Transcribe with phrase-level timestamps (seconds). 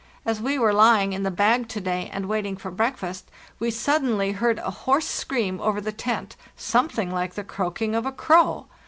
[0.25, 4.31] As we were lying in the bag to day and waiting for breakfast we suddenly
[4.31, 8.65] heard a hoarse scream over the tent—something like the croaking of a crow.